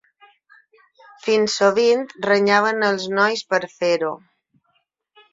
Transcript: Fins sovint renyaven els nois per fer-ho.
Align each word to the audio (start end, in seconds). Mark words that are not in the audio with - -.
Fins 1.25 1.57
sovint 1.59 2.01
renyaven 2.25 2.85
els 2.87 3.05
nois 3.19 3.43
per 3.53 3.61
fer-ho. 3.75 4.11